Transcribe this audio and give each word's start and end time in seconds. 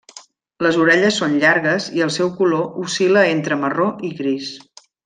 Les 0.67 0.79
orelles 0.85 1.19
són 1.23 1.35
llargues 1.43 1.91
i 1.99 2.03
el 2.07 2.13
seu 2.17 2.33
color 2.41 2.67
oscil·la 2.87 3.27
entre 3.37 3.63
marró 3.65 3.91
i 4.11 4.15
gris. 4.23 4.53